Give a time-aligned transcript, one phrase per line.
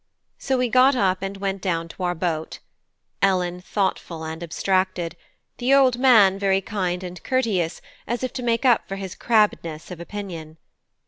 [0.39, 2.57] So we got up and went down to our boat
[3.21, 5.15] Ellen thoughtful and abstracted;
[5.59, 9.91] the old man very kind and courteous, as if to make up for his crabbedness
[9.91, 10.57] of opinion.